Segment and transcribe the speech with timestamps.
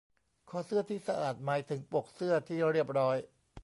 [0.49, 3.17] คอเสื้อที่สะอาดหมายถึงปกเสื้อที่เรียบร้อย